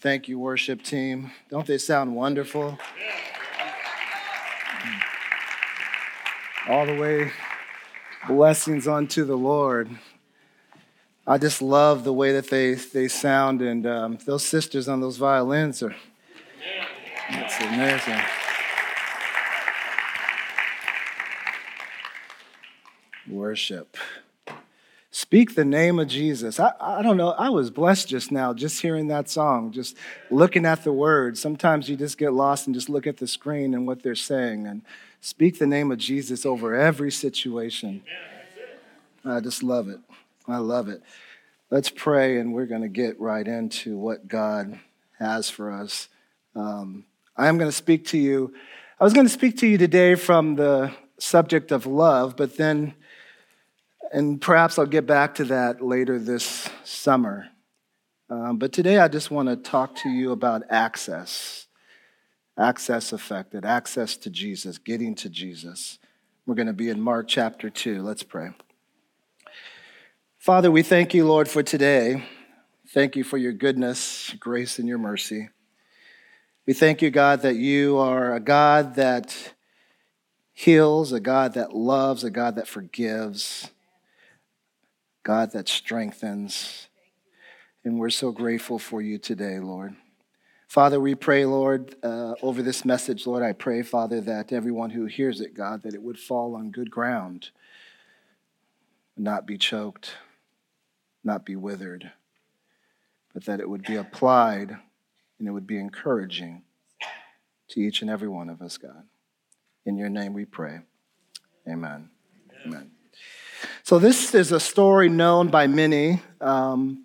[0.00, 1.32] Thank you, worship team.
[1.50, 2.78] Don't they sound wonderful?
[6.68, 7.32] All the way,
[8.28, 9.90] blessings unto the Lord.
[11.26, 15.16] I just love the way that they, they sound, and um, those sisters on those
[15.16, 15.96] violins are,
[17.60, 18.20] amazing.
[23.28, 23.96] Worship.
[25.34, 26.60] Speak the name of Jesus.
[26.60, 27.30] I, I don't know.
[27.30, 29.96] I was blessed just now, just hearing that song, just
[30.30, 31.40] looking at the words.
[31.40, 34.68] Sometimes you just get lost and just look at the screen and what they're saying.
[34.68, 34.82] And
[35.20, 38.04] speak the name of Jesus over every situation.
[39.24, 39.98] I just love it.
[40.46, 41.02] I love it.
[41.68, 44.78] Let's pray, and we're going to get right into what God
[45.18, 46.06] has for us.
[46.54, 47.06] Um,
[47.36, 48.54] I am going to speak to you.
[49.00, 52.94] I was going to speak to you today from the subject of love, but then
[54.14, 57.48] and perhaps I'll get back to that later this summer.
[58.30, 61.66] Um, but today I just want to talk to you about access,
[62.56, 65.98] access affected, access to Jesus, getting to Jesus.
[66.46, 68.02] We're going to be in Mark chapter 2.
[68.02, 68.50] Let's pray.
[70.38, 72.24] Father, we thank you, Lord, for today.
[72.90, 75.48] Thank you for your goodness, grace, and your mercy.
[76.66, 79.54] We thank you, God, that you are a God that
[80.52, 83.70] heals, a God that loves, a God that forgives.
[85.24, 86.88] God that strengthens.
[87.82, 89.96] And we're so grateful for you today, Lord.
[90.68, 95.06] Father, we pray, Lord, uh, over this message, Lord, I pray, Father, that everyone who
[95.06, 97.50] hears it, God, that it would fall on good ground,
[99.16, 100.16] not be choked,
[101.22, 102.10] not be withered,
[103.32, 104.76] but that it would be applied
[105.38, 106.62] and it would be encouraging
[107.68, 109.04] to each and every one of us, God.
[109.86, 110.80] In your name we pray.
[111.68, 112.10] Amen.
[112.66, 112.66] Amen.
[112.66, 112.93] Amen.
[113.86, 116.22] So, this is a story known by many.
[116.40, 117.04] Um,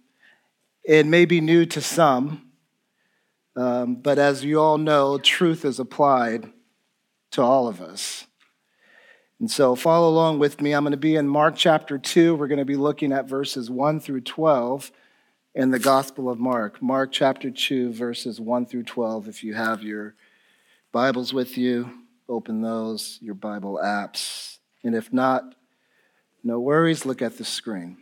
[0.81, 2.51] it may be new to some,
[3.57, 6.49] um, but as you all know, truth is applied
[7.31, 8.27] to all of us.
[9.41, 10.71] And so, follow along with me.
[10.71, 12.35] I'm going to be in Mark chapter 2.
[12.35, 14.89] We're going to be looking at verses 1 through 12
[15.55, 16.81] in the Gospel of Mark.
[16.81, 19.27] Mark chapter 2, verses 1 through 12.
[19.27, 20.15] If you have your
[20.93, 21.91] Bibles with you,
[22.29, 24.59] open those, your Bible apps.
[24.81, 25.55] And if not,
[26.43, 27.97] no worries, look at the screen.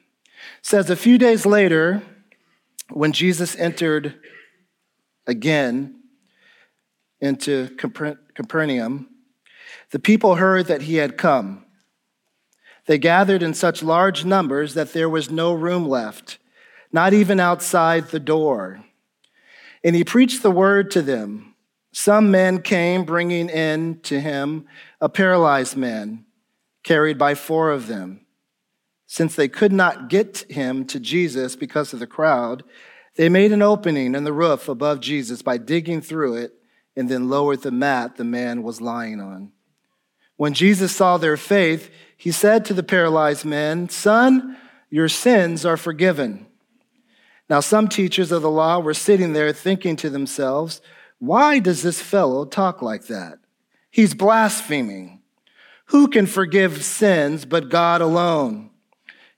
[0.59, 2.03] It says a few days later,
[2.89, 4.15] when Jesus entered
[5.25, 6.01] again
[7.19, 9.09] into Capernaum,
[9.91, 11.65] the people heard that he had come.
[12.85, 16.37] They gathered in such large numbers that there was no room left,
[16.91, 18.83] not even outside the door.
[19.83, 21.55] And he preached the word to them.
[21.91, 24.67] Some men came bringing in to him
[25.01, 26.25] a paralyzed man,
[26.83, 28.21] carried by four of them.
[29.07, 32.63] Since they could not get him to Jesus because of the crowd,
[33.16, 36.53] they made an opening in the roof above Jesus by digging through it
[36.95, 39.51] and then lowered the mat the man was lying on.
[40.35, 44.57] When Jesus saw their faith, he said to the paralyzed man, Son,
[44.90, 46.46] your sins are forgiven.
[47.50, 50.81] Now, some teachers of the law were sitting there thinking to themselves,
[51.19, 53.40] Why does this fellow talk like that?
[53.90, 55.22] He's blaspheming.
[55.85, 58.72] Who can forgive sins but God alone?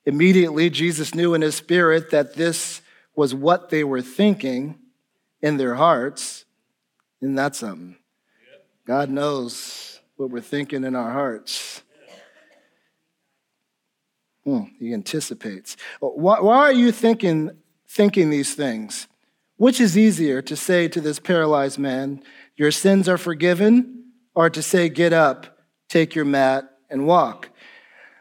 [0.06, 2.82] Immediately, Jesus knew in his spirit that this
[3.16, 4.80] was what they were thinking
[5.42, 6.46] in their hearts.
[7.22, 7.98] Isn't that something?
[8.86, 11.84] God knows what we're thinking in our hearts.
[14.44, 15.78] Hmm, he anticipates.
[16.00, 17.52] Why, why are you thinking,
[17.88, 19.08] thinking these things?
[19.58, 22.24] Which is easier to say to this paralyzed man,
[22.56, 27.50] Your sins are forgiven, or to say, Get up, take your mat, and walk?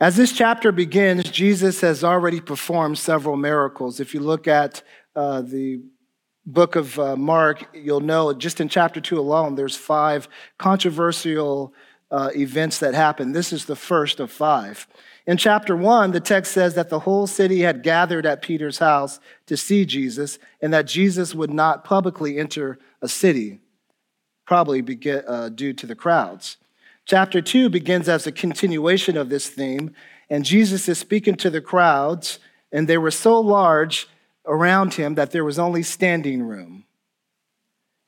[0.00, 4.00] As this chapter begins, Jesus has already performed several miracles.
[4.00, 4.82] If you look at
[5.14, 5.82] uh, the
[6.46, 10.26] book of uh, Mark, you'll know just in chapter 2 alone, there's five
[10.56, 11.74] controversial
[12.10, 13.32] uh, events that happen.
[13.32, 14.88] This is the first of five.
[15.26, 19.20] In chapter 1, the text says that the whole city had gathered at Peter's house
[19.44, 23.60] to see Jesus and that Jesus would not publicly enter a city,
[24.46, 24.80] probably
[25.26, 26.56] uh, due to the crowds.
[27.06, 29.94] Chapter 2 begins as a continuation of this theme,
[30.28, 32.38] and Jesus is speaking to the crowds,
[32.70, 34.08] and they were so large
[34.46, 36.84] around him that there was only standing room.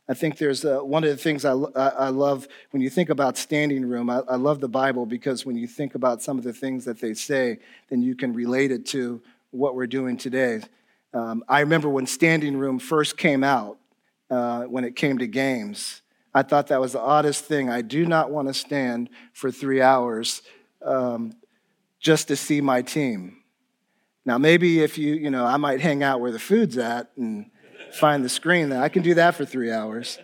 [0.09, 3.39] I think there's a, one of the things I, I love when you think about
[3.39, 4.11] standing room.
[4.11, 7.00] I, I love the Bible because when you think about some of the things that
[7.00, 9.23] they say, then you can relate it to
[9.53, 10.61] what we're doing today.
[11.15, 13.79] Um, I remember when standing room first came out,
[14.29, 16.02] uh, when it came to games.
[16.34, 17.69] I thought that was the oddest thing.
[17.69, 20.43] I do not want to stand for three hours
[20.84, 21.34] um,
[22.00, 23.38] just to see my team.
[24.25, 27.50] Now, maybe if you, you know, I might hang out where the food's at and
[27.93, 28.70] find the screen.
[28.70, 30.19] That I can do that for three hours.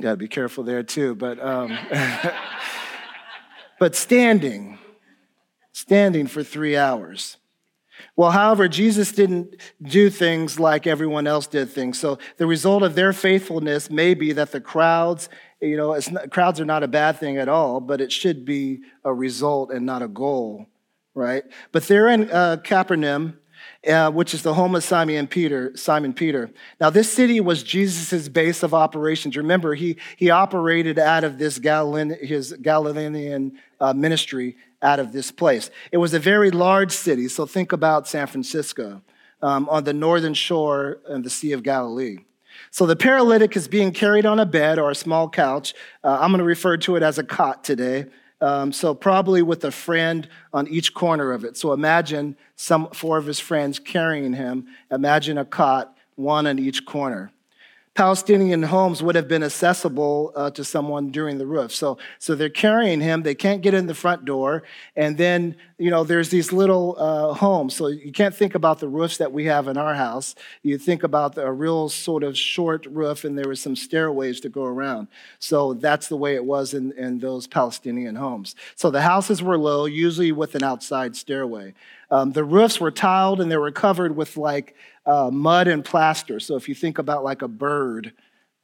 [0.00, 1.14] Got to be careful there too.
[1.14, 1.76] But, um,
[3.80, 4.78] but standing,
[5.72, 7.37] standing for three hours.
[8.16, 11.98] Well, however, Jesus didn't do things like everyone else did things.
[11.98, 15.28] So the result of their faithfulness may be that the crowds,
[15.60, 18.80] you know, not, crowds are not a bad thing at all, but it should be
[19.04, 20.66] a result and not a goal,
[21.14, 21.44] right?
[21.72, 23.38] But they're in uh, Capernaum
[23.86, 25.72] uh, which is the home of Simon Peter.
[25.76, 26.50] Simon Peter.
[26.80, 29.36] Now, this city was Jesus' base of operations.
[29.36, 35.30] Remember, he, he operated out of this Galilean, his Galilean uh, ministry out of this
[35.30, 35.70] place.
[35.92, 39.02] It was a very large city, so think about San Francisco
[39.42, 42.18] um, on the northern shore of the Sea of Galilee.
[42.70, 45.74] So the paralytic is being carried on a bed or a small couch.
[46.02, 48.06] Uh, I'm going to refer to it as a cot today.
[48.40, 51.56] Um, so probably with a friend on each corner of it.
[51.56, 54.66] So imagine some four of his friends carrying him.
[54.90, 57.32] Imagine a cot, one on each corner.
[57.98, 61.74] Palestinian homes would have been accessible uh, to someone during the roof.
[61.74, 63.24] So, so they're carrying him.
[63.24, 64.62] They can't get in the front door.
[64.94, 67.74] And then, you know, there's these little uh, homes.
[67.74, 70.36] So you can't think about the roofs that we have in our house.
[70.62, 74.48] You think about a real sort of short roof, and there were some stairways to
[74.48, 75.08] go around.
[75.40, 78.54] So that's the way it was in, in those Palestinian homes.
[78.76, 81.74] So the houses were low, usually with an outside stairway.
[82.10, 84.74] Um, the roofs were tiled and they were covered with like
[85.04, 86.40] uh, mud and plaster.
[86.40, 88.12] So if you think about like a bird,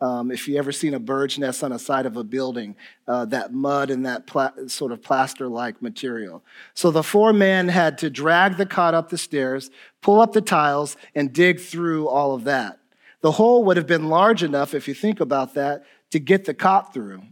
[0.00, 2.76] um, if you ever seen a bird's nest on the side of a building,
[3.06, 6.42] uh, that mud and that pla- sort of plaster like material.
[6.74, 9.70] So the four men had to drag the cot up the stairs,
[10.00, 12.78] pull up the tiles, and dig through all of that.
[13.20, 16.54] The hole would have been large enough, if you think about that, to get the
[16.54, 17.22] cot through.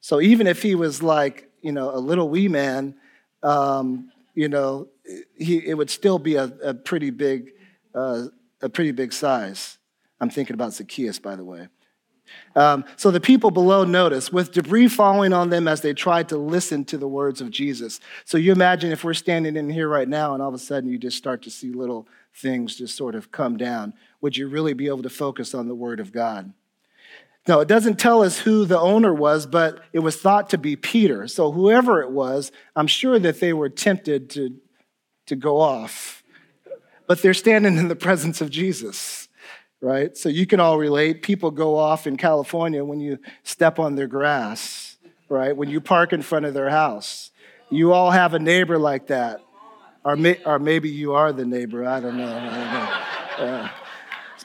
[0.00, 2.96] So even if he was like, you know, a little wee man,
[3.42, 4.88] um, you know,
[5.36, 7.52] he, it would still be a, a pretty big,
[7.94, 8.26] uh,
[8.60, 9.78] a pretty big size.
[10.20, 11.68] I'm thinking about Zacchaeus, by the way.
[12.54, 16.36] Um, so the people below notice, with debris falling on them as they tried to
[16.36, 17.98] listen to the words of Jesus.
[18.24, 20.90] So you imagine if we're standing in here right now and all of a sudden
[20.90, 23.94] you just start to see little things just sort of come down.
[24.20, 26.52] Would you really be able to focus on the word of God?
[27.48, 30.74] No, it doesn't tell us who the owner was, but it was thought to be
[30.74, 31.28] Peter.
[31.28, 34.56] So whoever it was, I'm sure that they were tempted to,
[35.26, 36.24] to go off.
[37.06, 39.28] But they're standing in the presence of Jesus,
[39.80, 40.16] right?
[40.16, 41.22] So you can all relate.
[41.22, 44.96] People go off in California when you step on their grass,
[45.28, 45.56] right?
[45.56, 47.30] When you park in front of their house.
[47.70, 49.40] You all have a neighbor like that.
[50.04, 51.84] Or, may, or maybe you are the neighbor.
[51.86, 52.36] I don't know.
[52.36, 53.54] I don't know.
[53.54, 53.68] Uh,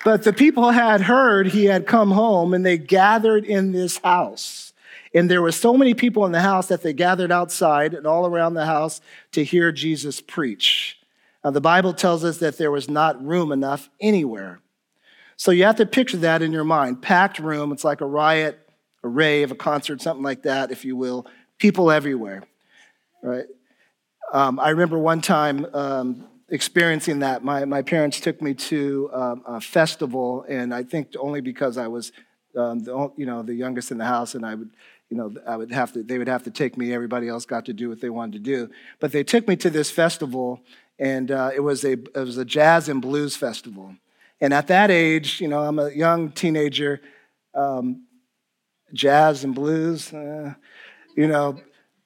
[0.03, 4.73] but the people had heard he had come home and they gathered in this house.
[5.13, 8.25] And there were so many people in the house that they gathered outside and all
[8.25, 9.01] around the house
[9.33, 10.97] to hear Jesus preach.
[11.43, 14.61] Now, the Bible tells us that there was not room enough anywhere.
[15.37, 17.01] So you have to picture that in your mind.
[17.01, 18.59] Packed room, it's like a riot,
[19.03, 21.25] a rave, a concert, something like that, if you will.
[21.57, 22.43] People everywhere,
[23.23, 23.45] right?
[24.31, 27.43] Um, I remember one time um, experiencing that.
[27.43, 31.87] My, my parents took me to um, a festival, and I think only because I
[31.87, 32.11] was,
[32.55, 34.69] um, the, you know, the youngest in the house, and I would,
[35.09, 36.93] you know, I would have to, they would have to take me.
[36.93, 38.69] Everybody else got to do what they wanted to do.
[38.99, 40.61] But they took me to this festival,
[40.99, 43.95] and uh, it was a it was a jazz and blues festival.
[44.39, 47.01] And at that age, you know, I'm a young teenager.
[47.53, 48.03] Um,
[48.93, 50.53] jazz and blues, uh,
[51.15, 51.59] you know,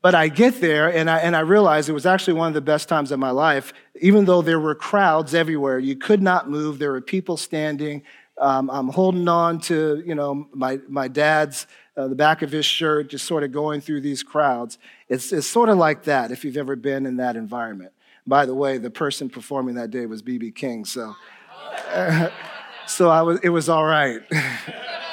[0.05, 2.61] but I get there and I, and I realize it was actually one of the
[2.61, 5.79] best times of my life, even though there were crowds everywhere.
[5.79, 8.03] You could not move, there were people standing.
[8.37, 11.65] Um, I'm holding on to, you know, my, my dad's,
[11.97, 14.77] uh, the back of his shirt, just sort of going through these crowds.
[15.09, 17.91] It's, it's sort of like that if you've ever been in that environment.
[18.27, 20.51] By the way, the person performing that day was B.B.
[20.51, 21.15] King, so,
[22.85, 24.21] so I was, it was all right.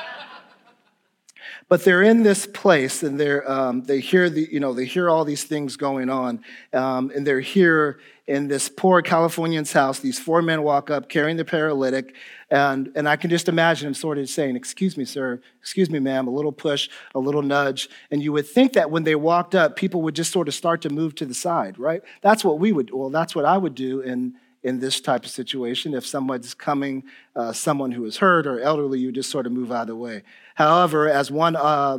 [1.73, 5.09] But they're in this place and they're, um, they hear the, you know, they hear
[5.09, 6.45] all these things going on.
[6.75, 9.99] Um, and they're here in this poor Californian's house.
[9.99, 12.14] These four men walk up carrying the paralytic.
[12.50, 15.41] And, and I can just imagine him sort of saying, Excuse me, sir.
[15.62, 16.26] Excuse me, ma'am.
[16.26, 17.88] A little push, a little nudge.
[18.11, 20.83] And you would think that when they walked up, people would just sort of start
[20.83, 22.02] to move to the side, right?
[22.21, 25.31] That's what we would, well, that's what I would do in, in this type of
[25.31, 25.95] situation.
[25.95, 27.04] If someone's coming,
[27.35, 29.97] uh, someone who is hurt or elderly, you just sort of move out of the
[29.97, 30.23] way.
[30.54, 31.99] However, as one uh,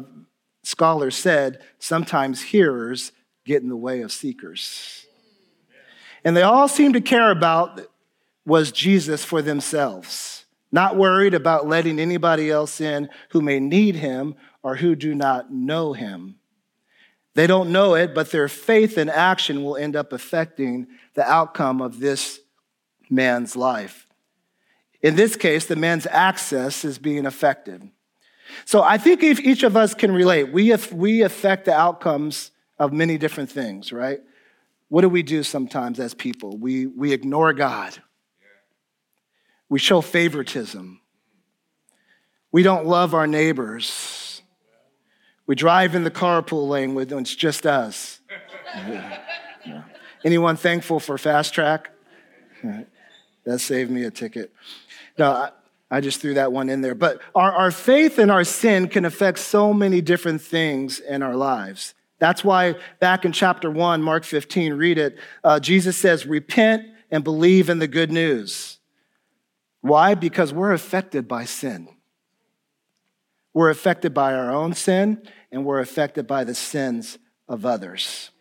[0.63, 3.11] scholar said, sometimes hearers
[3.45, 5.05] get in the way of seekers.
[6.23, 7.81] And they all seemed to care about
[8.45, 14.35] was Jesus for themselves, not worried about letting anybody else in who may need him
[14.61, 16.35] or who do not know him.
[17.35, 21.81] They don't know it, but their faith and action will end up affecting the outcome
[21.81, 22.39] of this
[23.09, 24.07] man's life.
[25.01, 27.89] In this case, the man's access is being affected.
[28.65, 32.93] So I think if each of us can relate, we, we affect the outcomes of
[32.93, 34.19] many different things, right?
[34.89, 36.57] What do we do sometimes as people?
[36.57, 37.97] We, we ignore God.
[39.69, 41.01] We show favoritism.
[42.51, 44.41] We don't love our neighbors.
[45.47, 48.19] We drive in the carpool lane when it's just us.
[50.23, 51.87] Anyone thankful for FasTrak?
[53.45, 54.53] That saved me a ticket.
[55.17, 55.49] No,
[55.91, 56.95] I, just threw that one in there.
[56.95, 61.35] But our, our faith and our sin can affect so many different things in our
[61.35, 61.93] lives.
[62.19, 67.23] That's why back in chapter 1, Mark 15, read it, uh, Jesus says, Repent and
[67.23, 68.77] believe in the good news.
[69.81, 70.15] Why?
[70.15, 71.89] Because we're affected by sin.
[73.53, 75.21] We're affected by our own sin,
[75.51, 78.31] and we're affected by the sins of others.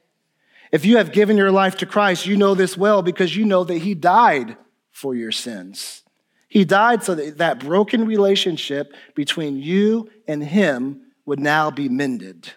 [0.71, 3.65] If you have given your life to Christ, you know this well because you know
[3.65, 4.57] that He died
[4.93, 6.03] for your sins.
[6.49, 12.53] He died so that that broken relationship between you and Him would now be mended.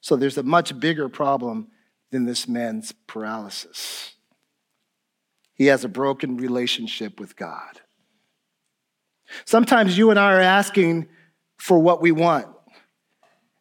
[0.00, 1.68] So there's a much bigger problem
[2.12, 4.14] than this man's paralysis.
[5.54, 7.80] He has a broken relationship with God.
[9.44, 11.08] Sometimes you and I are asking
[11.56, 12.46] for what we want.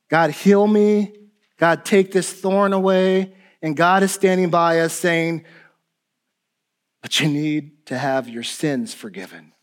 [0.10, 1.14] God, heal me.
[1.58, 3.34] God, take this thorn away.
[3.62, 5.46] And God is standing by us saying,
[7.06, 9.54] but you need to have your sins forgiven.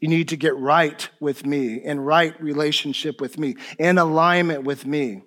[0.00, 4.84] You need to get right with me, in right relationship with me, in alignment with
[4.84, 5.22] me.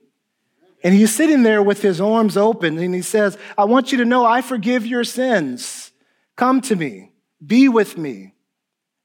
[0.83, 4.03] And he's sitting there with his arms open and he says, I want you to
[4.03, 5.93] know I forgive your sins.
[6.35, 7.13] Come to me,
[7.45, 8.35] be with me,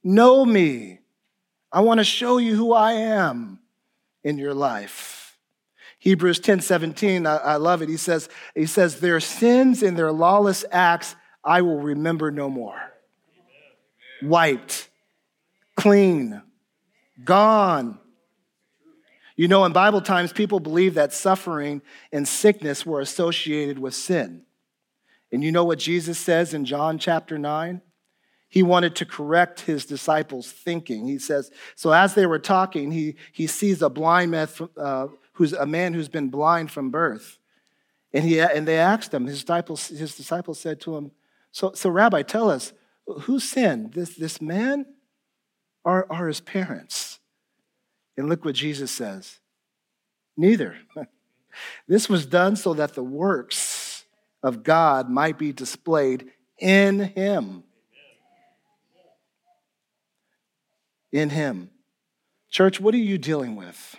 [0.02, 0.99] know me.
[1.71, 3.61] I want to show you who I am
[4.25, 5.38] in your life.
[6.00, 7.88] Hebrews 10 17, I, I love it.
[7.88, 12.80] He says, he says, Their sins and their lawless acts I will remember no more.
[14.22, 14.88] Wiped,
[15.76, 16.42] clean,
[17.25, 17.99] gone
[19.37, 21.82] you know, in Bible times, people believed that suffering
[22.12, 24.42] and sickness were associated with sin.
[25.30, 27.80] And you know what Jesus says in John chapter 9?
[28.49, 31.06] He wanted to correct his disciples' thinking.
[31.06, 34.46] He says, so as they were talking, he, he sees a blind man,
[34.76, 37.38] uh, who's a man who's been blind from birth.
[38.12, 41.12] And, he, and they asked him, his disciples, his disciples said to him,
[41.52, 42.73] so, so Rabbi, tell us,
[43.06, 44.87] who sinned, this, this man
[45.85, 47.21] or, or his parents?
[48.16, 49.38] And look what Jesus says
[50.37, 50.76] neither.
[51.87, 54.04] This was done so that the works
[54.42, 57.64] of God might be displayed in him.
[61.12, 61.71] In him.
[62.50, 63.97] Church, what are you dealing with?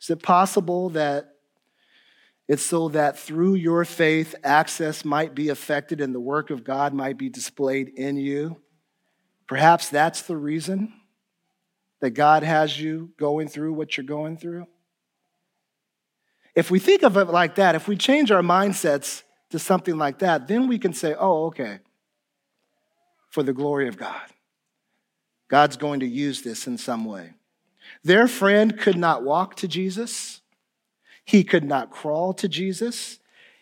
[0.00, 1.35] Is it possible that
[2.48, 6.94] it's so that through your faith, access might be affected and the work of God
[6.94, 8.60] might be displayed in you?
[9.48, 10.92] Perhaps that's the reason
[12.00, 14.66] that God has you going through what you're going through?
[16.54, 20.20] If we think of it like that, if we change our mindsets to something like
[20.20, 21.80] that, then we can say, oh, okay,
[23.30, 24.22] for the glory of God.
[25.48, 27.34] God's going to use this in some way.
[28.02, 30.40] Their friend could not walk to Jesus.
[31.26, 33.18] He could not crawl to Jesus.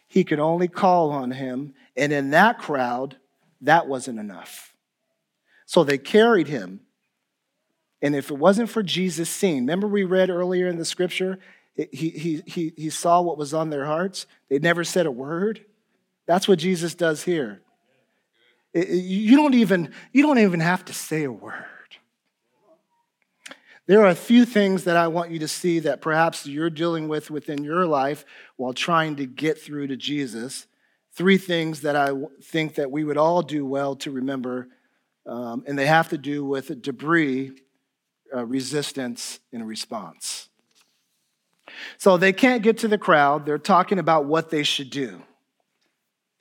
[0.06, 1.74] He could only call on him.
[1.96, 3.16] And in that crowd,
[3.60, 4.76] that wasn't enough.
[5.66, 6.80] So they carried him
[8.04, 11.38] and if it wasn't for Jesus seeing, remember we read earlier in the scripture,
[11.74, 14.26] he, he, he, he saw what was on their hearts.
[14.50, 15.64] They never said a word.
[16.26, 17.62] That's what Jesus does here.
[18.74, 21.64] you, don't even, you don't even have to say a word.
[23.86, 27.06] There are a few things that I want you to see that perhaps you're dealing
[27.06, 28.24] with within your life
[28.56, 30.66] while trying to get through to Jesus.
[31.12, 32.10] Three things that I
[32.42, 34.68] think that we would all do well to remember,
[35.26, 37.52] um, and they have to do with debris
[38.34, 40.48] uh, resistance and response.
[41.98, 43.44] So they can't get to the crowd.
[43.44, 45.22] They're talking about what they should do,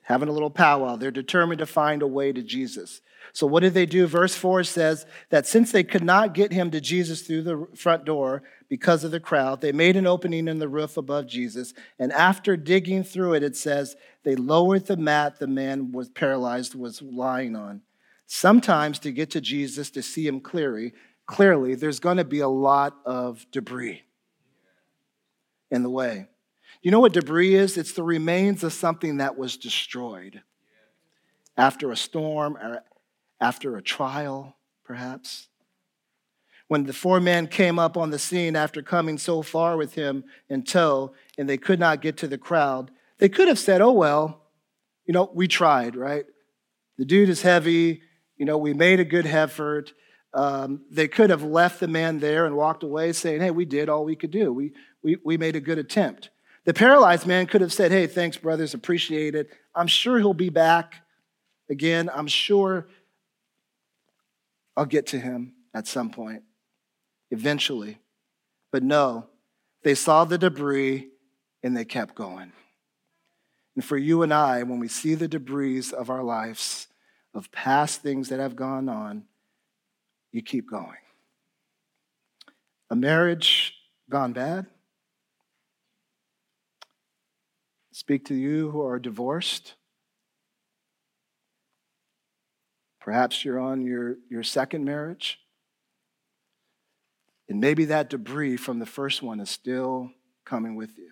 [0.02, 0.96] having a little powwow.
[0.96, 3.00] They're determined to find a way to Jesus.
[3.32, 4.06] So, what did they do?
[4.06, 8.04] Verse 4 says that since they could not get him to Jesus through the front
[8.04, 11.74] door because of the crowd, they made an opening in the roof above Jesus.
[11.98, 16.74] And after digging through it, it says they lowered the mat the man was paralyzed
[16.74, 17.82] was lying on.
[18.26, 20.92] Sometimes to get to Jesus, to see him clearly,
[21.26, 24.02] clearly, there's going to be a lot of debris
[25.70, 26.28] in the way.
[26.82, 27.76] You know what debris is?
[27.76, 30.42] It's the remains of something that was destroyed
[31.56, 32.82] after a storm or
[33.40, 35.48] after a trial, perhaps.
[36.68, 40.24] When the four men came up on the scene after coming so far with him
[40.48, 43.92] in tow and they could not get to the crowd, they could have said, Oh,
[43.92, 44.42] well,
[45.06, 46.24] you know, we tried, right?
[46.96, 48.02] The dude is heavy.
[48.36, 49.92] You know, we made a good effort.
[50.32, 53.88] Um, they could have left the man there and walked away saying, Hey, we did
[53.88, 54.52] all we could do.
[54.52, 54.72] We,
[55.02, 56.30] we, we made a good attempt.
[56.64, 59.50] The paralyzed man could have said, Hey, thanks, brothers, appreciate it.
[59.74, 60.94] I'm sure he'll be back
[61.68, 62.10] again.
[62.12, 62.88] I'm sure
[64.76, 66.42] I'll get to him at some point,
[67.30, 67.98] eventually.
[68.72, 69.26] But no,
[69.82, 71.08] they saw the debris
[71.62, 72.52] and they kept going.
[73.76, 76.88] And for you and I, when we see the debris of our lives,
[77.34, 79.24] of past things that have gone on,
[80.32, 80.96] you keep going.
[82.90, 83.74] A marriage
[84.08, 84.66] gone bad?
[87.92, 89.74] Speak to you who are divorced.
[93.04, 95.38] Perhaps you're on your, your second marriage.
[97.50, 100.10] And maybe that debris from the first one is still
[100.46, 101.10] coming with you.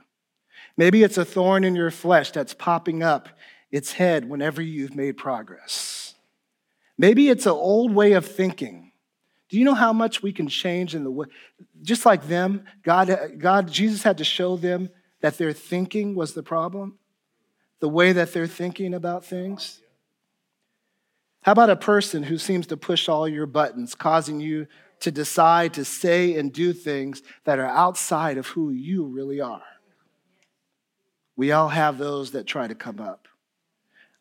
[0.74, 3.28] Maybe it's a thorn in your flesh that's popping up
[3.70, 6.14] its head whenever you've made progress.
[6.96, 8.92] Maybe it's an old way of thinking.
[9.50, 11.26] Do you know how much we can change in the way?
[11.82, 14.88] Just like them, God, God, Jesus had to show them
[15.20, 16.98] that their thinking was the problem,
[17.80, 19.81] the way that they're thinking about things.
[21.42, 24.68] How about a person who seems to push all your buttons, causing you
[25.00, 29.62] to decide to say and do things that are outside of who you really are?
[31.34, 33.26] We all have those that try to come up.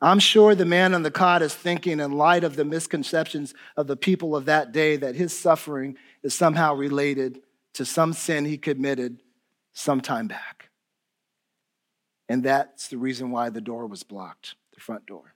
[0.01, 3.85] I'm sure the man on the cot is thinking, in light of the misconceptions of
[3.85, 7.41] the people of that day, that his suffering is somehow related
[7.73, 9.21] to some sin he committed
[9.73, 10.69] some time back.
[12.27, 15.35] And that's the reason why the door was blocked, the front door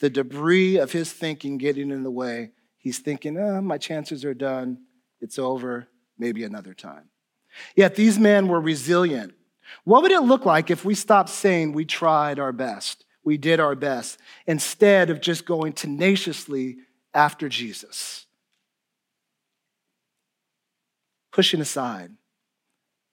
[0.00, 4.34] the debris of his thinking getting in the way, he's thinking, oh, my chances are
[4.34, 4.78] done.
[5.20, 7.10] It's over, maybe another time.
[7.74, 9.34] Yet these men were resilient.
[9.84, 13.60] What would it look like if we stopped saying we tried our best, we did
[13.60, 16.78] our best, instead of just going tenaciously
[17.12, 18.26] after Jesus?
[21.32, 22.10] Pushing aside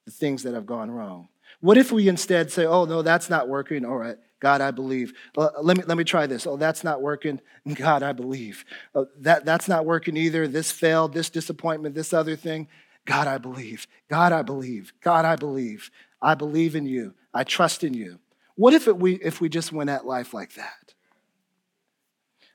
[0.05, 1.29] the things that have gone wrong.
[1.59, 3.85] What if we instead say, oh, no, that's not working?
[3.85, 5.11] All right, God, I believe.
[5.35, 6.45] Uh, let, me, let me try this.
[6.45, 7.41] Oh, that's not working.
[7.73, 8.63] God, I believe.
[8.93, 10.47] Uh, that, that's not working either.
[10.47, 12.67] This failed, this disappointment, this other thing.
[13.05, 13.87] God, I believe.
[14.07, 14.93] God, I believe.
[15.01, 15.89] God, I believe.
[16.21, 17.15] I believe in you.
[17.33, 18.19] I trust in you.
[18.53, 20.93] What if, it, we, if we just went at life like that?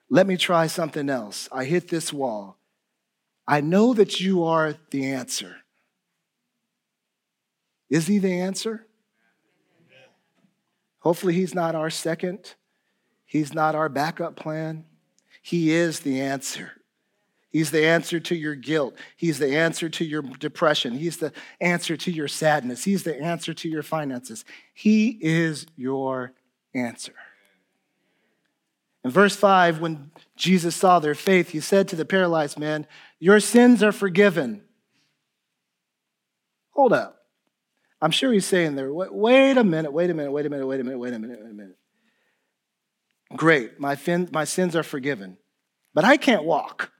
[0.08, 1.48] Let me try something else.
[1.50, 2.56] I hit this wall.
[3.48, 5.56] I know that you are the answer.
[7.90, 8.86] Is he the answer?
[11.00, 12.54] Hopefully, He's not our second,
[13.24, 14.84] He's not our backup plan.
[15.42, 16.72] He is the answer.
[17.50, 18.94] He's the answer to your guilt.
[19.16, 20.94] He's the answer to your depression.
[20.94, 22.84] He's the answer to your sadness.
[22.84, 24.44] He's the answer to your finances.
[24.72, 26.32] He is your
[26.74, 27.14] answer.
[29.02, 32.86] In verse 5, when Jesus saw their faith, he said to the paralyzed man,
[33.18, 34.62] Your sins are forgiven.
[36.70, 37.19] Hold up.
[38.02, 40.80] I'm sure he's saying there, wait a minute, wait a minute, wait a minute, wait
[40.80, 41.76] a minute, wait a minute, wait a minute.
[43.36, 45.36] Great, my, fin- my sins are forgiven,
[45.94, 46.90] but I can't walk.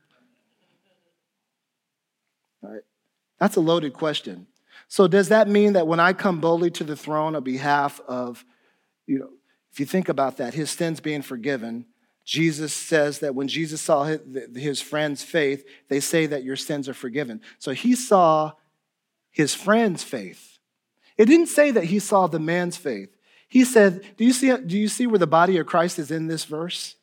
[2.63, 2.83] All right.
[3.39, 4.47] That's a loaded question.
[4.89, 8.45] So, does that mean that when I come boldly to the throne on behalf of,
[9.07, 9.31] you know,
[9.73, 11.87] if you think about that, his sins being forgiven,
[12.25, 14.21] Jesus says that when Jesus saw his,
[14.55, 17.41] his friend's faith, they say that your sins are forgiven.
[17.59, 18.53] So, he saw
[19.31, 20.50] his friend's faith
[21.21, 23.15] it didn't say that he saw the man's faith.
[23.47, 26.29] He said, do you, see, do you see where the body of Christ is in
[26.29, 26.97] this verse?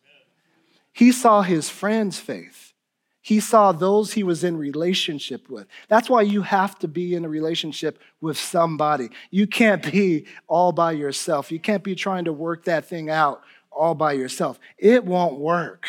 [0.92, 2.74] He saw his friend's faith.
[3.22, 5.68] He saw those he was in relationship with.
[5.88, 9.10] That's why you have to be in a relationship with somebody.
[9.30, 11.52] You can't be all by yourself.
[11.52, 14.60] You can't be trying to work that thing out all by yourself.
[14.80, 15.86] It won't work.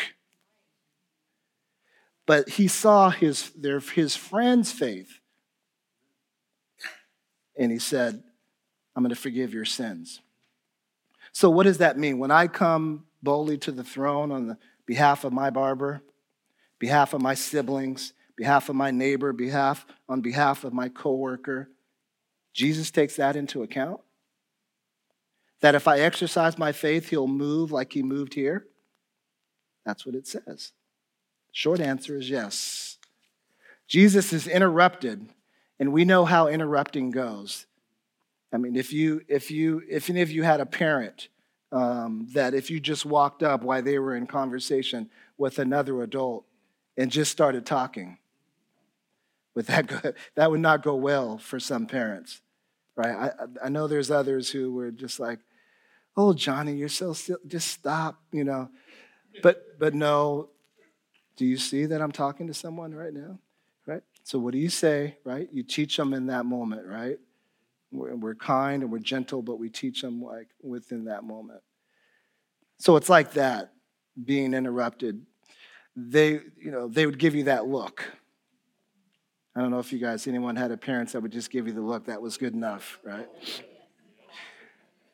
[2.27, 5.18] But he saw his, their, his friend's faith
[7.59, 8.23] and he said,
[8.95, 10.21] I'm going to forgive your sins.
[11.31, 12.17] So, what does that mean?
[12.17, 16.01] When I come boldly to the throne on the behalf of my barber,
[16.79, 21.69] behalf of my siblings, behalf of my neighbor, behalf on behalf of my coworker.
[22.53, 23.99] Jesus takes that into account.
[25.59, 28.65] That if I exercise my faith, he'll move like he moved here.
[29.85, 30.71] That's what it says.
[31.51, 32.97] Short answer is yes.
[33.87, 35.27] Jesus is interrupted,
[35.79, 37.65] and we know how interrupting goes.
[38.51, 41.29] I mean, if you, if you, if any of you had a parent
[41.71, 46.45] um, that if you just walked up while they were in conversation with another adult
[46.97, 48.17] and just started talking,
[49.55, 52.41] would that go, that would not go well for some parents,
[52.95, 53.31] right?
[53.39, 55.39] I, I know there's others who were just like,
[56.17, 58.69] "Oh, Johnny, you're so still, just stop," you know.
[59.43, 60.49] But but no,
[61.35, 63.39] do you see that I'm talking to someone right now?
[64.23, 65.47] So what do you say, right?
[65.51, 67.17] You teach them in that moment, right?
[67.91, 71.61] We're kind and we're gentle, but we teach them like within that moment.
[72.77, 73.73] So it's like that
[74.23, 75.25] being interrupted.
[75.95, 78.11] They, you know, they would give you that look.
[79.55, 81.73] I don't know if you guys, anyone had a parent that would just give you
[81.73, 82.05] the look.
[82.05, 83.27] That was good enough, right?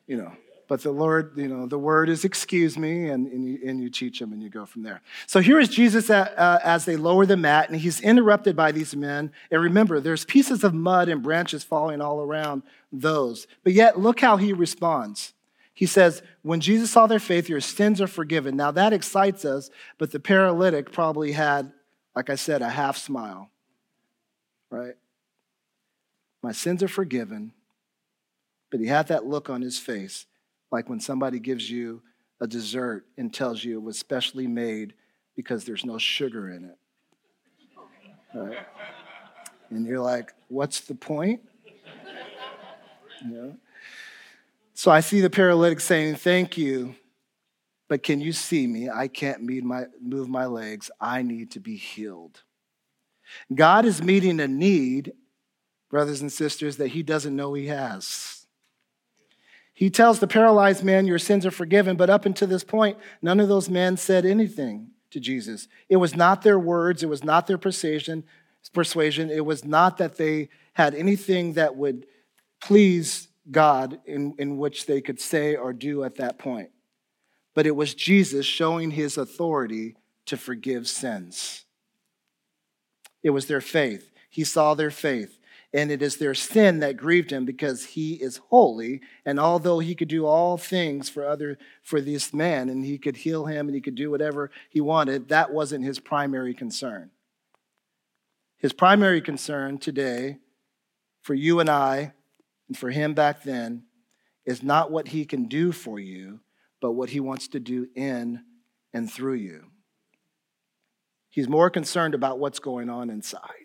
[0.06, 0.34] You know,
[0.68, 3.90] but the Lord, you know, the word is excuse me, and, and, you, and you
[3.90, 5.02] teach them and you go from there.
[5.28, 8.72] So here is Jesus at, uh, as they lower the mat, and he's interrupted by
[8.72, 9.32] these men.
[9.52, 13.46] And remember, there's pieces of mud and branches falling all around those.
[13.64, 15.34] But yet, look how he responds.
[15.74, 18.56] He says, When Jesus saw their faith, your sins are forgiven.
[18.56, 21.72] Now that excites us, but the paralytic probably had,
[22.16, 23.52] like I said, a half smile,
[24.72, 24.96] right?
[26.42, 27.52] My sins are forgiven,
[28.72, 30.26] but he had that look on his face
[30.76, 32.02] like when somebody gives you
[32.42, 34.94] a dessert and tells you it was specially made
[35.38, 36.78] because there's no sugar in it.
[38.34, 38.58] Right?
[39.70, 41.40] And you're like, what's the point?
[44.74, 46.96] So I see the paralytic saying, Thank you,
[47.88, 48.90] but can you see me?
[48.90, 50.92] I can't my, move my legs.
[51.00, 52.44] I need to be healed.
[53.54, 55.14] God is meeting a need,
[55.90, 58.35] brothers and sisters, that he doesn't know he has.
[59.76, 61.98] He tells the paralyzed man, Your sins are forgiven.
[61.98, 65.68] But up until this point, none of those men said anything to Jesus.
[65.90, 68.24] It was not their words, it was not their persuasion,
[68.74, 69.30] persuasion.
[69.30, 72.08] It was not that they had anything that would
[72.62, 76.72] please God in, in which they could say or do at that point.
[77.54, 81.66] But it was Jesus showing his authority to forgive sins.
[83.22, 84.12] It was their faith.
[84.30, 85.35] He saw their faith
[85.76, 89.94] and it is their sin that grieved him because he is holy and although he
[89.94, 93.76] could do all things for other for this man and he could heal him and
[93.76, 97.12] he could do whatever he wanted that wasn't his primary concern.
[98.58, 100.38] His primary concern today
[101.22, 102.14] for you and I
[102.70, 103.84] and for him back then
[104.46, 106.40] is not what he can do for you
[106.80, 108.46] but what he wants to do in
[108.94, 109.66] and through you.
[111.30, 113.65] He's more concerned about what's going on inside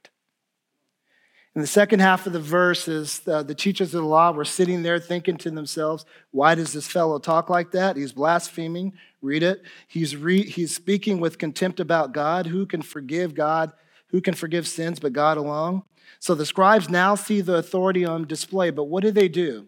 [1.55, 4.45] in the second half of the verse, is the, the teachers of the law were
[4.45, 7.97] sitting there thinking to themselves, why does this fellow talk like that?
[7.97, 8.93] He's blaspheming.
[9.21, 9.63] Read it.
[9.89, 12.47] He's, re, he's speaking with contempt about God.
[12.47, 13.73] Who can forgive God?
[14.09, 15.83] Who can forgive sins but God alone?
[16.21, 19.67] So the scribes now see the authority on display, but what do they do?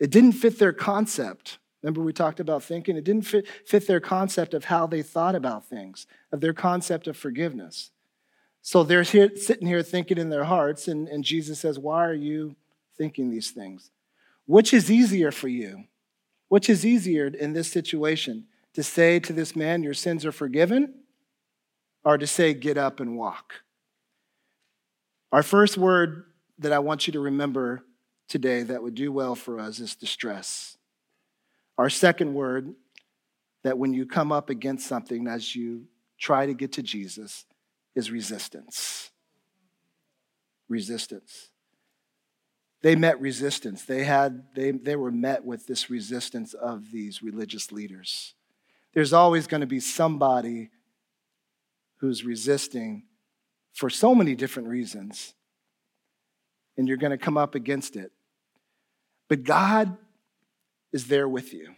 [0.00, 1.58] It didn't fit their concept.
[1.82, 2.96] Remember, we talked about thinking?
[2.96, 7.06] It didn't fit, fit their concept of how they thought about things, of their concept
[7.06, 7.90] of forgiveness.
[8.66, 12.14] So they're here, sitting here thinking in their hearts, and, and Jesus says, Why are
[12.14, 12.56] you
[12.96, 13.90] thinking these things?
[14.46, 15.84] Which is easier for you?
[16.48, 18.46] Which is easier in this situation?
[18.72, 20.94] To say to this man, Your sins are forgiven,
[22.06, 23.52] or to say, Get up and walk?
[25.30, 26.24] Our first word
[26.58, 27.84] that I want you to remember
[28.28, 30.78] today that would do well for us is distress.
[31.76, 32.74] Our second word
[33.62, 35.84] that when you come up against something as you
[36.18, 37.44] try to get to Jesus,
[37.94, 39.10] is resistance.
[40.68, 41.50] Resistance.
[42.82, 43.84] They met resistance.
[43.84, 48.34] They, had, they, they were met with this resistance of these religious leaders.
[48.92, 50.70] There's always going to be somebody
[51.96, 53.04] who's resisting
[53.72, 55.34] for so many different reasons,
[56.76, 58.12] and you're going to come up against it.
[59.28, 59.96] But God
[60.92, 61.74] is there with you,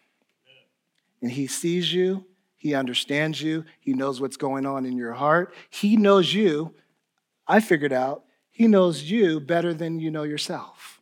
[1.22, 2.24] and He sees you,
[2.66, 3.64] he understands you.
[3.78, 5.54] He knows what's going on in your heart.
[5.70, 6.74] He knows you.
[7.46, 11.00] I figured out He knows you better than you know yourself.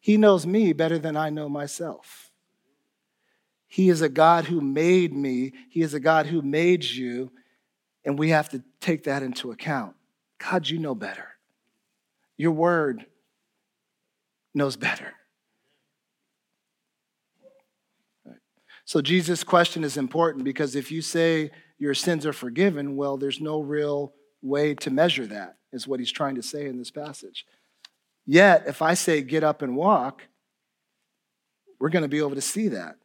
[0.00, 2.30] He knows me better than I know myself.
[3.66, 7.30] He is a God who made me, He is a God who made you,
[8.02, 9.94] and we have to take that into account.
[10.38, 11.28] God, you know better.
[12.38, 13.04] Your word
[14.54, 15.12] knows better.
[18.88, 23.38] So Jesus' question is important because if you say your sins are forgiven, well, there's
[23.38, 27.44] no real way to measure that, is what he's trying to say in this passage.
[28.24, 30.22] Yet, if I say get up and walk,
[31.78, 32.96] we're going to be able to see that.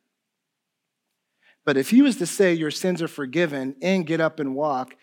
[1.65, 4.95] But if he was to say your sins are forgiven and get up and walk,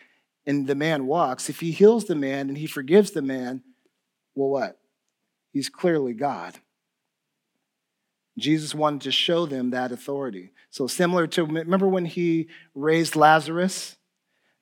[0.47, 3.63] and the man walks, if he heals the man and he forgives the man,
[4.35, 4.79] well, what?
[5.53, 6.59] He's clearly God.
[8.39, 10.53] Jesus wanted to show them that authority.
[10.71, 13.97] So, similar to, remember when he raised Lazarus?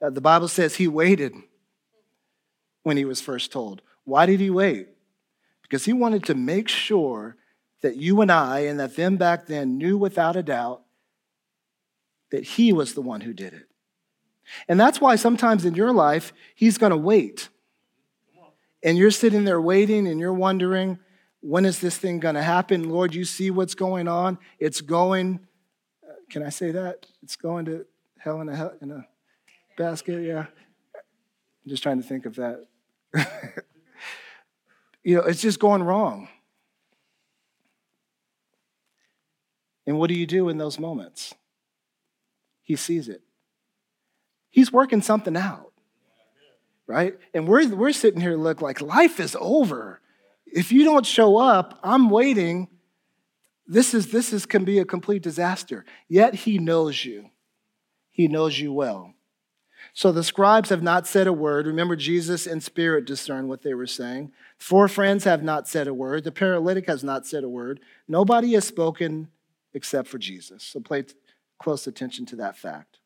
[0.01, 1.35] Uh, the Bible says he waited
[2.83, 3.83] when he was first told.
[4.05, 4.89] Why did he wait?
[5.63, 7.37] Because he wanted to make sure
[7.83, 10.83] that you and I, and that them back then, knew without a doubt
[12.31, 13.69] that he was the one who did it.
[14.67, 17.49] And that's why sometimes in your life, he's going to wait.
[18.83, 20.99] And you're sitting there waiting and you're wondering,
[21.41, 22.89] when is this thing going to happen?
[22.89, 24.39] Lord, you see what's going on.
[24.59, 25.41] It's going,
[26.07, 27.07] uh, can I say that?
[27.23, 27.87] It's going to
[28.19, 29.07] hell in a, hell, in a
[29.77, 30.23] basket.
[30.25, 30.47] Yeah.
[30.97, 32.67] I'm just trying to think of that.
[35.05, 36.29] you know, it's just going wrong.
[39.87, 41.35] And what do you do in those moments?
[42.63, 43.23] He sees it.
[44.51, 45.73] He's working something out,
[46.87, 47.15] right?
[47.33, 50.01] And we're, we're sitting here look like life is over.
[50.53, 52.69] If you don't show up, I'm waiting.
[53.67, 55.85] This is this is can be a complete disaster.
[56.09, 57.31] Yet he knows you.
[58.11, 59.15] He knows you well.
[59.95, 61.67] So the scribes have not said a word.
[61.67, 64.33] Remember, Jesus in spirit discerned what they were saying.
[64.59, 66.25] Four friends have not said a word.
[66.25, 67.81] The paralytic has not said a word.
[68.07, 69.29] Nobody has spoken
[69.75, 70.63] except for Jesus.
[70.63, 71.05] So pay
[71.59, 72.99] close attention to that fact.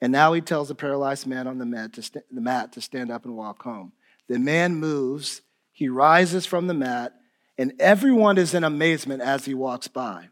[0.00, 2.80] And now he tells the paralyzed man on the mat to, st- the mat to
[2.80, 3.92] stand up and walk home.
[4.28, 5.42] The man moves
[5.74, 7.12] he rises from the mat,
[7.58, 10.28] and everyone is in amazement as he walks by.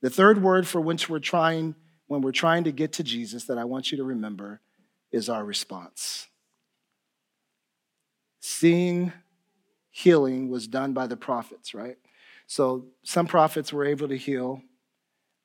[0.00, 1.74] The third word for which we're trying,
[2.06, 4.60] when we're trying to get to Jesus, that I want you to remember
[5.12, 6.26] is our response.
[8.40, 9.12] Seeing
[9.90, 11.98] healing was done by the prophets, right?
[12.46, 14.62] So some prophets were able to heal,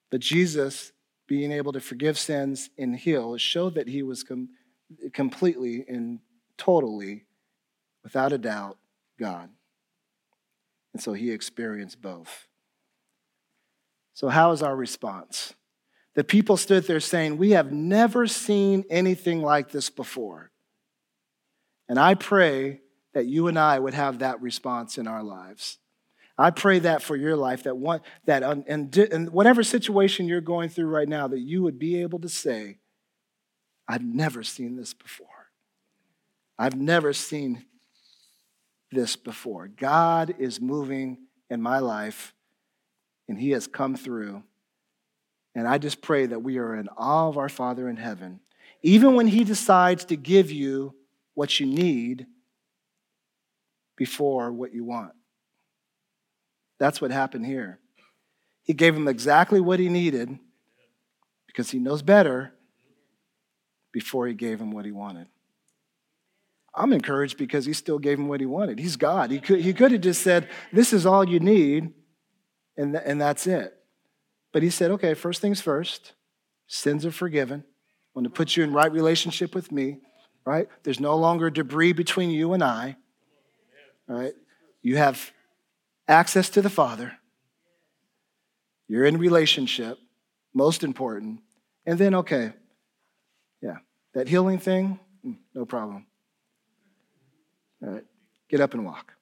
[0.10, 0.94] but Jesus,
[1.28, 4.50] being able to forgive sins and heal, showed that he was com-
[5.12, 6.20] completely and
[6.58, 7.26] totally,
[8.04, 8.78] without a doubt,
[9.19, 9.49] God.
[10.93, 12.47] And so he experienced both.
[14.13, 15.53] So, how is our response?
[16.15, 20.51] The people stood there saying, We have never seen anything like this before.
[21.88, 22.82] And I pray
[23.13, 25.77] that you and I would have that response in our lives.
[26.38, 30.88] I pray that for your life, that one, that in whatever situation you're going through
[30.88, 32.77] right now, that you would be able to say,
[33.88, 35.27] I've never seen this before.
[36.60, 37.65] I've never seen
[38.91, 39.67] this before.
[39.67, 41.17] God is moving
[41.50, 42.34] in my life,
[43.28, 44.43] and He has come through.
[45.56, 48.39] And I just pray that we are in awe of our Father in heaven.
[48.84, 50.95] Even when He decides to give you
[51.34, 52.26] what you need
[53.95, 55.12] before what you want.
[56.80, 57.80] That's what happened here.
[58.63, 60.38] He gave him exactly what he needed
[61.47, 62.54] because he knows better
[63.91, 65.28] before he gave him what he wanted.
[66.78, 68.80] I'm encouraged because he still gave him what he wanted.
[68.80, 69.32] He's God.
[69.32, 71.92] He could, he could have just said, This is all you need,
[72.78, 73.74] and, th- and that's it.
[74.54, 76.13] But he said, Okay, first things first,
[76.68, 77.63] sins are forgiven.
[77.68, 79.98] I want to put you in right relationship with me,
[80.46, 80.70] right?
[80.84, 82.96] There's no longer debris between you and I,
[84.08, 84.34] right?
[84.82, 85.32] You have
[86.08, 87.13] access to the Father.
[88.88, 89.98] You're in relationship,
[90.54, 91.42] most important.
[91.86, 92.54] And then, okay,
[93.62, 93.78] yeah,
[94.13, 96.06] that healing thing, mm, no problem.
[98.50, 99.13] Get up and walk.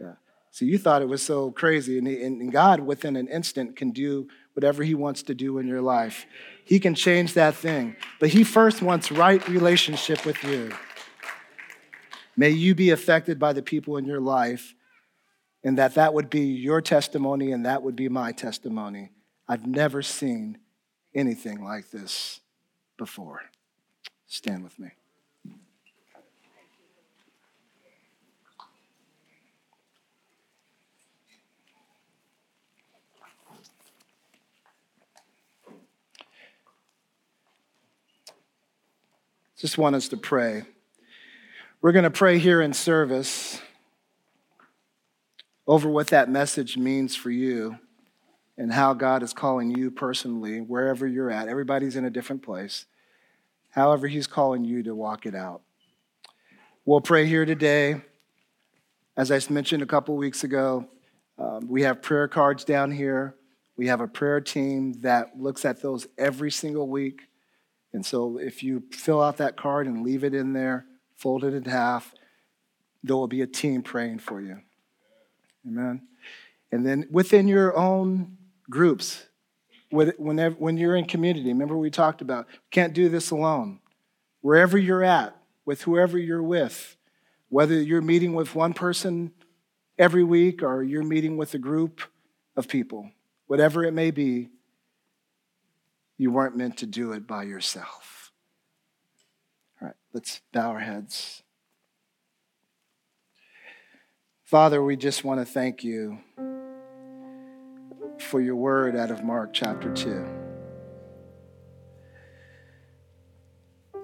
[0.00, 0.14] Yeah.
[0.50, 3.90] So you thought it was so crazy, and, he, and God, within an instant, can
[3.90, 6.26] do whatever He wants to do in your life.
[6.64, 10.72] He can change that thing, but He first wants right relationship with you.
[12.36, 14.74] May you be affected by the people in your life,
[15.64, 19.10] and that that would be your testimony, and that would be my testimony.
[19.48, 20.58] I've never seen
[21.14, 22.40] anything like this
[22.98, 23.40] before.
[24.26, 24.90] Stand with me.
[39.58, 40.64] Just want us to pray.
[41.80, 43.58] We're going to pray here in service
[45.66, 47.78] over what that message means for you
[48.58, 51.48] and how God is calling you personally, wherever you're at.
[51.48, 52.84] Everybody's in a different place.
[53.70, 55.62] However, He's calling you to walk it out.
[56.84, 58.02] We'll pray here today.
[59.16, 60.86] As I mentioned a couple weeks ago,
[61.38, 63.34] um, we have prayer cards down here.
[63.78, 67.22] We have a prayer team that looks at those every single week.
[67.96, 70.84] And so if you fill out that card and leave it in there,
[71.16, 72.12] fold it in half,
[73.02, 74.58] there will be a team praying for you.
[75.66, 76.02] Amen.
[76.70, 78.36] And then within your own
[78.68, 79.24] groups,
[79.90, 83.80] whenever, when you're in community, remember we talked about, can't do this alone.
[84.42, 86.98] Wherever you're at, with whoever you're with,
[87.48, 89.32] whether you're meeting with one person
[89.98, 92.02] every week or you're meeting with a group
[92.56, 93.10] of people,
[93.46, 94.50] whatever it may be,
[96.18, 98.32] you weren't meant to do it by yourself.
[99.80, 101.42] All right, let's bow our heads.
[104.44, 106.18] Father, we just want to thank you
[108.18, 110.26] for your word out of Mark chapter 2.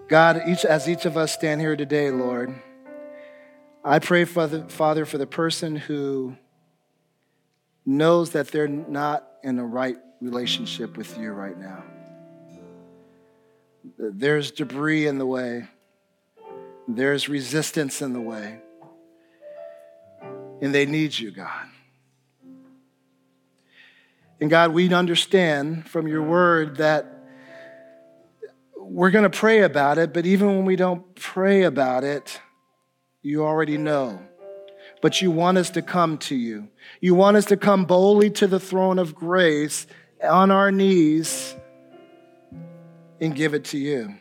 [0.08, 2.54] God, each, as each of us stand here today, Lord,
[3.84, 6.36] I pray, Father, Father, for the person who
[7.86, 11.82] knows that they're not in a right relationship with you right now.
[13.98, 15.68] There's debris in the way,
[16.86, 18.60] there's resistance in the way,
[20.60, 21.66] and they need you, God.
[24.40, 27.06] And God, we understand from your word that
[28.76, 32.40] we're going to pray about it, but even when we don't pray about it,
[33.22, 34.20] you already know.
[35.00, 36.68] But you want us to come to you.
[37.00, 39.86] You want us to come boldly to the throne of grace
[40.22, 41.54] on our knees
[43.22, 44.16] and give it to you.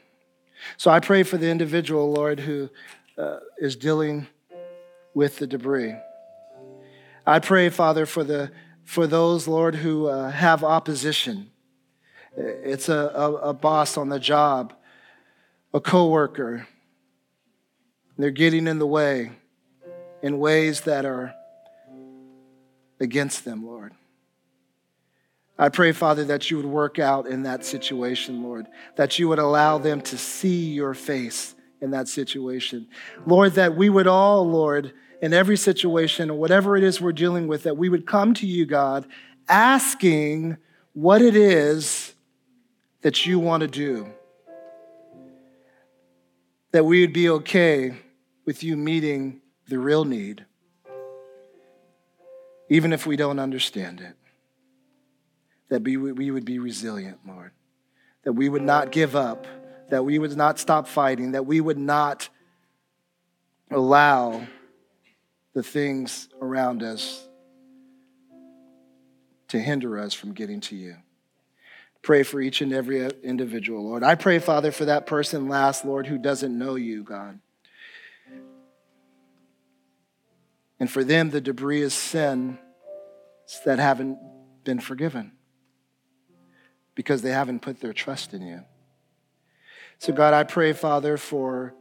[0.77, 2.69] So I pray for the individual, Lord, who
[3.17, 4.27] uh, is dealing
[5.15, 5.95] with the debris.
[7.25, 8.51] I pray, Father, for the
[8.83, 11.49] for those, Lord, who uh, have opposition.
[12.35, 14.73] It's a, a, a boss on the job,
[15.73, 16.67] a coworker.
[18.17, 19.31] They're getting in the way
[20.21, 21.33] in ways that are
[22.99, 23.93] against them, Lord.
[25.61, 29.37] I pray, Father, that you would work out in that situation, Lord, that you would
[29.37, 32.87] allow them to see your face in that situation.
[33.27, 37.61] Lord, that we would all, Lord, in every situation, whatever it is we're dealing with,
[37.61, 39.05] that we would come to you, God,
[39.47, 40.57] asking
[40.93, 42.15] what it is
[43.03, 44.11] that you want to do.
[46.71, 47.99] That we would be okay
[48.47, 50.43] with you meeting the real need,
[52.67, 54.15] even if we don't understand it.
[55.71, 57.51] That we would be resilient, Lord.
[58.23, 59.47] That we would not give up.
[59.89, 61.31] That we would not stop fighting.
[61.31, 62.29] That we would not
[63.71, 64.45] allow
[65.53, 67.25] the things around us
[69.47, 70.97] to hinder us from getting to you.
[72.01, 74.03] Pray for each and every individual, Lord.
[74.03, 77.39] I pray, Father, for that person last, Lord, who doesn't know you, God.
[80.79, 82.57] And for them, the debris is sin
[83.65, 84.17] that haven't
[84.63, 85.31] been forgiven
[86.95, 88.61] because they haven't put their trust in you.
[89.99, 91.73] So, God, I pray, Father, for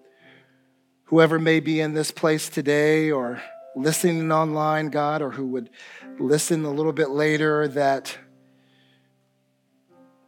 [1.04, 3.42] whoever may be in this place today or
[3.74, 5.70] listening online, God, or who would
[6.18, 8.16] listen a little bit later, that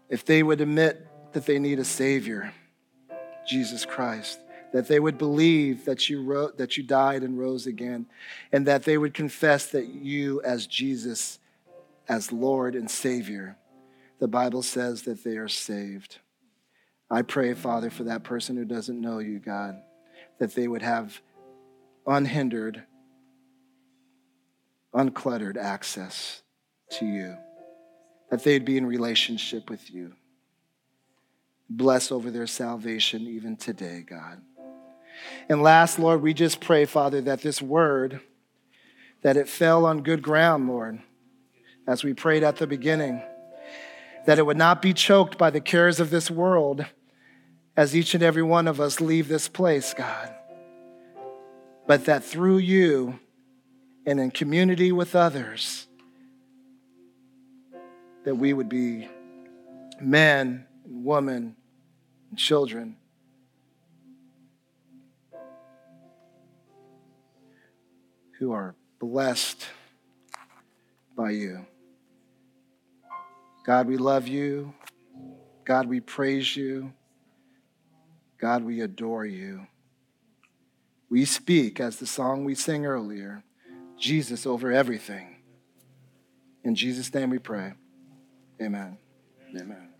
[0.09, 2.53] if they would admit that they need a Savior,
[3.47, 4.39] Jesus Christ,
[4.73, 8.07] that they would believe that you, wrote, that you died and rose again,
[8.53, 11.39] and that they would confess that you, as Jesus,
[12.09, 13.57] as Lord and Savior,
[14.23, 16.21] the Bible says that they are saved.
[17.11, 19.75] I pray, Father, for that person who doesn't know you, God,
[20.39, 21.21] that they would have
[22.07, 22.85] unhindered
[24.95, 26.41] uncluttered access
[26.91, 27.37] to you,
[28.31, 30.13] that they'd be in relationship with you.
[31.69, 34.41] Bless over their salvation even today, God.
[35.49, 38.21] And last, Lord, we just pray, Father, that this word,
[39.23, 41.01] that it fell on good ground, Lord,
[41.89, 43.21] as we prayed at the beginning,
[44.27, 46.87] that it would not be choked by the cares of this world
[47.77, 50.35] as each and every one of us leave this place, God,
[51.87, 53.19] but that through you,
[54.05, 55.87] and in community with others,
[58.25, 59.09] that we would be
[60.01, 61.57] men and women
[62.31, 62.97] and children
[68.39, 69.67] who are blessed
[71.17, 71.65] by you.
[73.65, 74.75] God, we love you.
[75.65, 76.93] God, we praise you.
[78.41, 79.67] God, we adore you.
[81.09, 83.45] We speak, as the song we sang earlier,
[83.99, 85.37] Jesus over everything.
[86.65, 87.75] In Jesus' name we pray.
[88.61, 88.99] Amen.
[89.55, 89.92] Amen.